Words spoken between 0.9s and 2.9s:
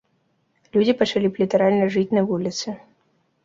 пачалі б літаральна жыць на вуліцы.